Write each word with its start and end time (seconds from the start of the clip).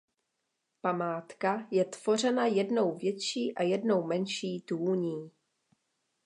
Památka 0.81 1.67
je 1.71 1.85
tvořena 1.85 2.45
jednou 2.45 2.97
větší 2.97 3.55
a 3.55 3.63
jednou 3.63 4.03
menší 4.07 4.61
tůní. 4.61 5.31